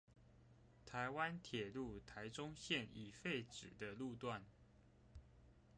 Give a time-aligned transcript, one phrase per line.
[0.83, 4.43] 臺灣鐵路臺中線已廢止的路段